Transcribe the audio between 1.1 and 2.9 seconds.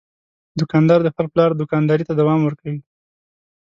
خپل پلار دوکانداري ته دوام ورکوي.